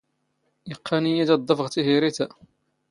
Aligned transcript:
ⵉⵇⵇⴰⵏ 0.71 1.03
ⵉⵢⵉ 1.09 1.23
ⴷ 1.27 1.29
ⴰⴷ 1.33 1.39
ⴹⵓⴼⵖ 1.49 1.67
ⵜⵉⵀⵉⵔⵉⵜ 1.73 2.17
ⴰ. 2.25 2.27